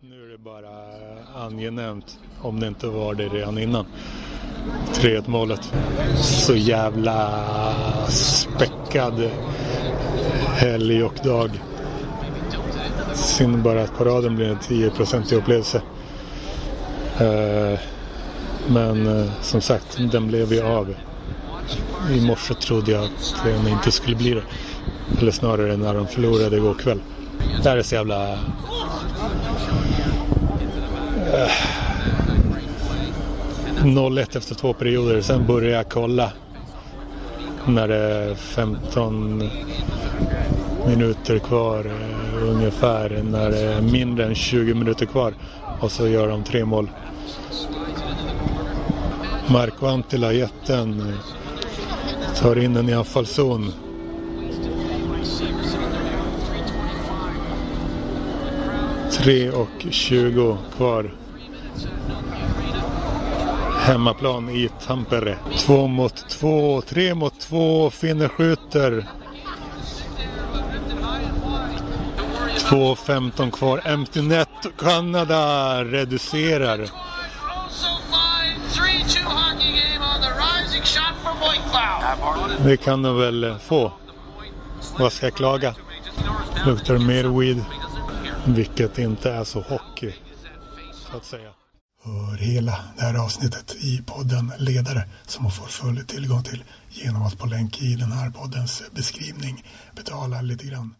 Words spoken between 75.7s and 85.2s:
reducerar. Det kan de väl få. Vad